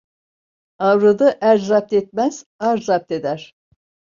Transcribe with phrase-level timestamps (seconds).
[0.79, 3.55] Avradı er zapt etmez, ar zapt eder.